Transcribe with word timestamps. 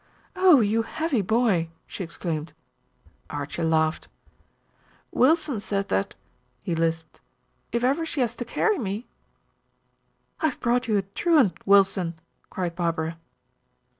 "Oh, 0.35 0.61
you 0.61 0.81
heavy 0.81 1.21
boy!" 1.21 1.69
she 1.85 2.03
exclaimed. 2.03 2.53
Archie 3.29 3.61
laughed. 3.61 4.07
"Wilson 5.11 5.59
says 5.59 5.85
that," 5.89 6.15
he 6.63 6.73
lisped, 6.73 7.21
"if 7.71 7.83
ever 7.83 8.03
she 8.03 8.21
has 8.21 8.33
to 8.37 8.43
carry 8.43 8.79
me." 8.79 9.05
"I 10.39 10.47
have 10.47 10.59
brought 10.59 10.87
you 10.87 10.97
a 10.97 11.03
truant, 11.03 11.53
Wilson," 11.67 12.15
cried 12.49 12.75
Barbara. 12.75 13.19